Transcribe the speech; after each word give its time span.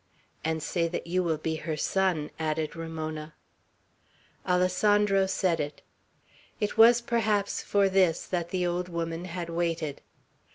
"And 0.43 0.63
say 0.63 0.87
that 0.87 1.05
you 1.05 1.21
will 1.23 1.37
be 1.37 1.57
her 1.57 1.77
son," 1.77 2.31
added 2.39 2.75
Ramona. 2.75 3.35
Alessandro 4.47 5.27
said 5.27 5.59
it. 5.59 5.83
It 6.59 6.75
was 6.75 7.01
perhaps 7.01 7.61
for 7.61 7.87
this 7.87 8.25
that 8.25 8.49
the 8.49 8.65
old 8.65 8.89
woman 8.89 9.25
had 9.25 9.51
waited. 9.51 10.01